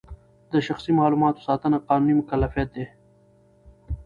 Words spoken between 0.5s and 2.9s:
د شخصي معلوماتو ساتنه قانوني مکلفیت دی.